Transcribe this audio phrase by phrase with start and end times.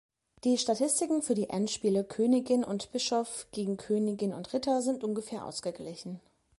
[0.45, 6.19] Die Statistiken für die Endspiele Königin und Bischof gegen Königin und Ritter sind ungefähr ausgeglichen.